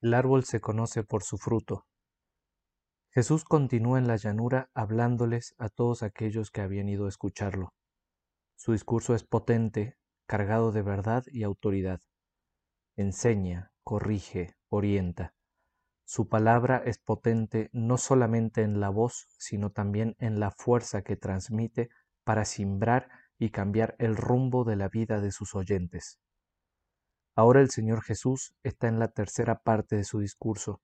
[0.00, 1.86] El árbol se conoce por su fruto.
[3.10, 7.72] Jesús continúa en la llanura hablándoles a todos aquellos que habían ido a escucharlo.
[8.56, 9.96] Su discurso es potente,
[10.26, 12.00] cargado de verdad y autoridad.
[12.94, 15.34] Enseña, corrige, orienta.
[16.04, 21.16] Su palabra es potente no solamente en la voz, sino también en la fuerza que
[21.16, 21.88] transmite
[22.22, 23.08] para simbrar
[23.38, 26.20] y cambiar el rumbo de la vida de sus oyentes.
[27.36, 30.80] Ahora el Señor Jesús está en la tercera parte de su discurso.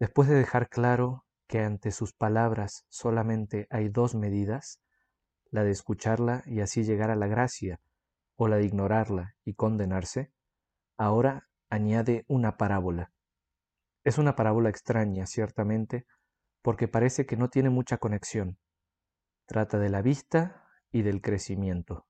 [0.00, 4.80] Después de dejar claro que ante sus palabras solamente hay dos medidas,
[5.50, 7.78] la de escucharla y así llegar a la gracia,
[8.36, 10.32] o la de ignorarla y condenarse,
[10.96, 13.12] ahora añade una parábola.
[14.02, 16.06] Es una parábola extraña, ciertamente,
[16.62, 18.58] porque parece que no tiene mucha conexión.
[19.44, 22.06] Trata de la vista y del crecimiento.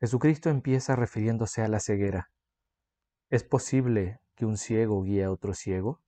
[0.00, 2.30] Jesucristo empieza refiriéndose a la ceguera.
[3.30, 6.00] ¿Es posible que un ciego guíe a otro ciego?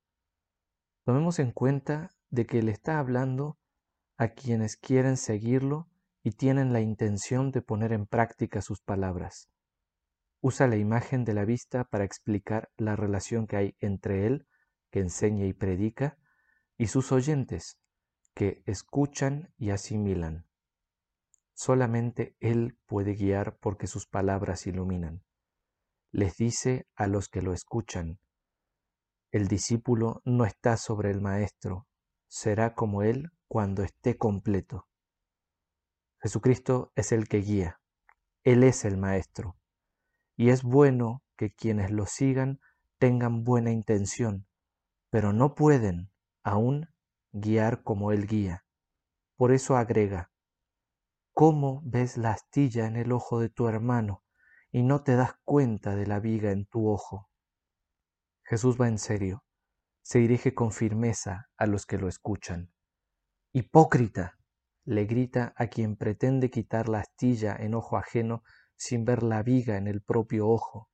[1.03, 3.57] Tomemos en cuenta de que le está hablando
[4.17, 5.89] a quienes quieren seguirlo
[6.23, 9.49] y tienen la intención de poner en práctica sus palabras.
[10.39, 14.47] Usa la imagen de la vista para explicar la relación que hay entre él,
[14.89, 16.17] que enseña y predica,
[16.77, 17.77] y sus oyentes,
[18.33, 20.45] que escuchan y asimilan.
[21.63, 25.23] Solamente Él puede guiar porque sus palabras iluminan.
[26.11, 28.19] Les dice a los que lo escuchan,
[29.29, 31.85] el discípulo no está sobre el Maestro,
[32.27, 34.87] será como Él cuando esté completo.
[36.19, 37.79] Jesucristo es el que guía,
[38.43, 39.55] Él es el Maestro,
[40.35, 42.59] y es bueno que quienes lo sigan
[42.97, 44.47] tengan buena intención,
[45.11, 46.89] pero no pueden aún
[47.31, 48.65] guiar como Él guía.
[49.35, 50.30] Por eso agrega,
[51.33, 54.23] ¿Cómo ves la astilla en el ojo de tu hermano
[54.71, 57.29] y no te das cuenta de la viga en tu ojo?
[58.43, 59.43] Jesús va en serio,
[60.01, 62.73] se dirige con firmeza a los que lo escuchan.
[63.53, 64.37] Hipócrita,
[64.83, 68.43] le grita a quien pretende quitar la astilla en ojo ajeno
[68.75, 70.89] sin ver la viga en el propio ojo.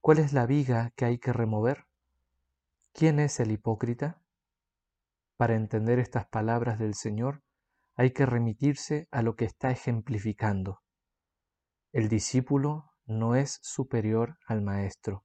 [0.00, 1.86] ¿Cuál es la viga que hay que remover?
[2.92, 4.20] ¿Quién es el hipócrita?
[5.36, 7.43] Para entender estas palabras del Señor,
[7.96, 10.80] hay que remitirse a lo que está ejemplificando.
[11.92, 15.24] El discípulo no es superior al maestro.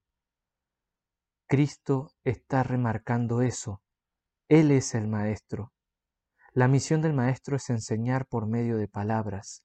[1.48, 3.82] Cristo está remarcando eso.
[4.50, 5.74] Él es el maestro.
[6.54, 9.64] La misión del maestro es enseñar por medio de palabras.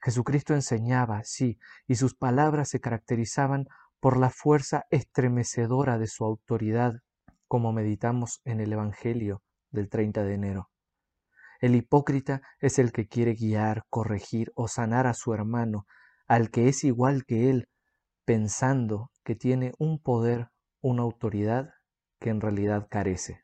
[0.00, 3.66] Jesucristo enseñaba, sí, y sus palabras se caracterizaban
[3.98, 7.00] por la fuerza estremecedora de su autoridad,
[7.48, 10.70] como meditamos en el Evangelio del 30 de enero.
[11.60, 15.86] El hipócrita es el que quiere guiar, corregir o sanar a su hermano,
[16.28, 17.68] al que es igual que él,
[18.24, 21.70] pensando que tiene un poder, una autoridad
[22.20, 23.42] que en realidad carece.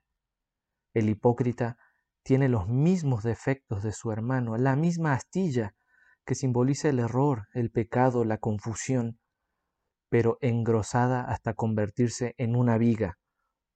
[0.93, 1.77] El hipócrita
[2.23, 5.75] tiene los mismos defectos de su hermano, la misma astilla
[6.25, 9.19] que simboliza el error, el pecado, la confusión,
[10.09, 13.19] pero engrosada hasta convertirse en una viga,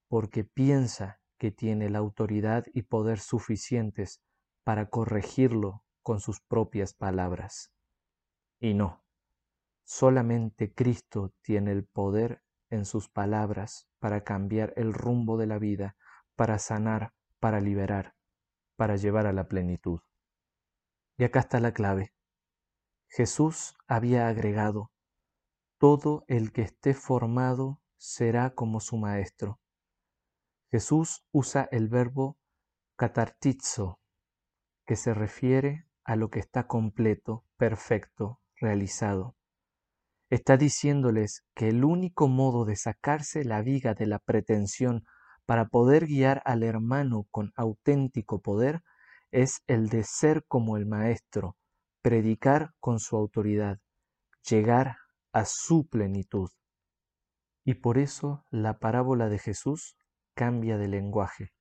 [0.08, 4.20] porque piensa que tiene la autoridad y poder suficientes
[4.68, 7.72] para corregirlo con sus propias palabras.
[8.60, 9.02] Y no,
[9.82, 15.96] solamente Cristo tiene el poder en sus palabras para cambiar el rumbo de la vida,
[16.36, 18.14] para sanar, para liberar,
[18.76, 20.00] para llevar a la plenitud.
[21.16, 22.12] Y acá está la clave.
[23.06, 24.92] Jesús había agregado,
[25.78, 29.60] todo el que esté formado será como su maestro.
[30.70, 32.36] Jesús usa el verbo
[32.96, 33.98] catartizo,
[34.88, 39.36] que se refiere a lo que está completo, perfecto, realizado.
[40.30, 45.04] Está diciéndoles que el único modo de sacarse la viga de la pretensión
[45.44, 48.82] para poder guiar al hermano con auténtico poder
[49.30, 51.58] es el de ser como el Maestro,
[52.00, 53.80] predicar con su autoridad,
[54.48, 54.96] llegar
[55.32, 56.48] a su plenitud.
[57.62, 59.98] Y por eso la parábola de Jesús
[60.32, 61.52] cambia de lenguaje,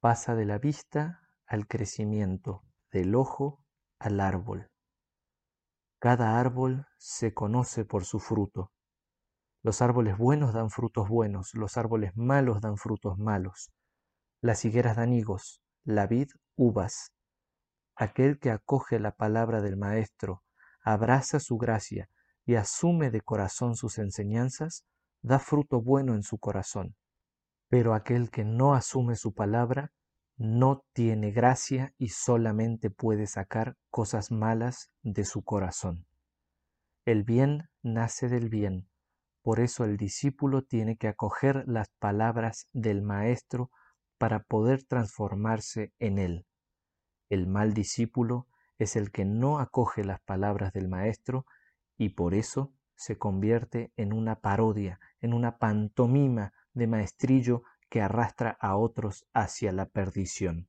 [0.00, 2.62] pasa de la vista al crecimiento
[2.92, 3.64] del ojo
[3.98, 4.70] al árbol.
[5.98, 8.70] Cada árbol se conoce por su fruto.
[9.62, 13.72] Los árboles buenos dan frutos buenos, los árboles malos dan frutos malos.
[14.40, 17.12] Las higueras dan higos, la vid uvas.
[17.96, 20.44] Aquel que acoge la palabra del Maestro,
[20.82, 22.08] abraza su gracia
[22.44, 24.84] y asume de corazón sus enseñanzas,
[25.22, 26.94] da fruto bueno en su corazón.
[27.68, 29.92] Pero aquel que no asume su palabra,
[30.38, 36.06] no tiene gracia y solamente puede sacar cosas malas de su corazón.
[37.04, 38.88] El bien nace del bien,
[39.42, 43.70] Por eso el discípulo tiene que acoger las palabras del Maestro
[44.18, 46.46] para poder transformarse en él.
[47.30, 48.46] El mal discípulo
[48.78, 51.46] es el que no acoge las palabras del Maestro
[51.96, 58.56] y por eso se convierte en una parodia, en una pantomima de maestrillo que arrastra
[58.60, 60.68] a otros hacia la perdición.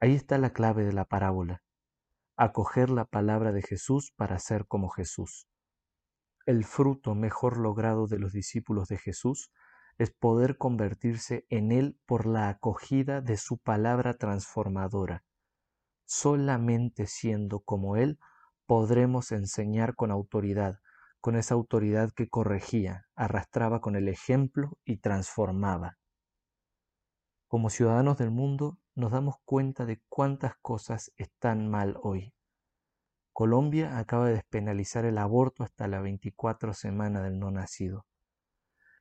[0.00, 1.62] Ahí está la clave de la parábola,
[2.36, 5.48] acoger la palabra de Jesús para ser como Jesús.
[6.46, 9.50] El fruto mejor logrado de los discípulos de Jesús
[9.98, 15.24] es poder convertirse en Él por la acogida de su palabra transformadora.
[16.06, 18.18] Solamente siendo como Él
[18.66, 20.78] podremos enseñar con autoridad,
[21.28, 25.98] con esa autoridad que corregía, arrastraba con el ejemplo y transformaba.
[27.48, 32.32] Como ciudadanos del mundo nos damos cuenta de cuántas cosas están mal hoy.
[33.34, 38.06] Colombia acaba de despenalizar el aborto hasta la 24 semana del no nacido.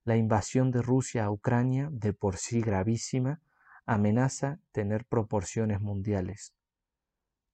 [0.03, 3.39] La invasión de Rusia a Ucrania, de por sí gravísima,
[3.85, 6.53] amenaza tener proporciones mundiales.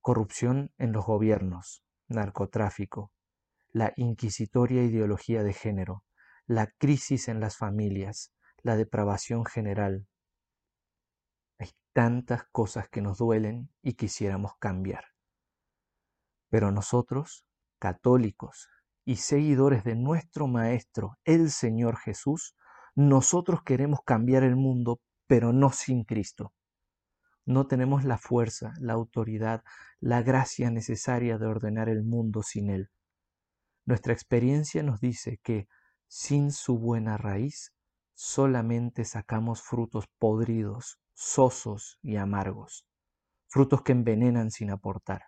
[0.02, 3.12] Corrupción en los gobiernos, narcotráfico,
[3.74, 6.04] la inquisitoria ideología de género,
[6.46, 8.32] la crisis en las familias,
[8.62, 10.08] la depravación general.
[11.58, 15.06] Hay tantas cosas que nos duelen y quisiéramos cambiar.
[16.50, 17.46] Pero nosotros,
[17.80, 18.70] católicos
[19.06, 22.56] y seguidores de nuestro Maestro, el Señor Jesús,
[22.94, 26.54] nosotros queremos cambiar el mundo, pero no sin Cristo.
[27.44, 29.64] No tenemos la fuerza, la autoridad,
[30.00, 32.92] la gracia necesaria de ordenar el mundo sin Él.
[33.86, 35.68] Nuestra experiencia nos dice que
[36.08, 37.74] sin su buena raíz
[38.14, 42.86] solamente sacamos frutos podridos, sosos y amargos,
[43.48, 45.24] frutos que envenenan sin aportar.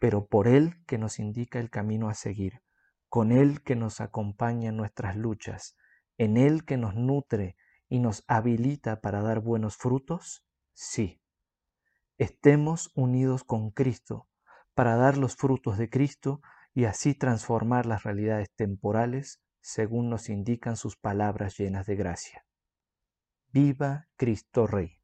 [0.00, 2.62] Pero por Él que nos indica el camino a seguir,
[3.08, 5.76] con Él que nos acompaña en nuestras luchas,
[6.16, 7.56] en Él que nos nutre
[7.88, 10.44] y nos habilita para dar buenos frutos,
[10.80, 11.20] Sí.
[12.18, 14.28] Estemos unidos con Cristo
[14.74, 16.40] para dar los frutos de Cristo
[16.78, 22.46] y así transformar las realidades temporales según nos indican sus palabras llenas de gracia.
[23.48, 24.97] Viva Cristo Rey.